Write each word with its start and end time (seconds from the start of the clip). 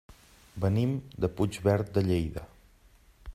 Venim 0.63 0.95
de 1.25 1.29
Puigverd 1.37 1.93
de 1.99 2.05
Lleida. 2.09 2.47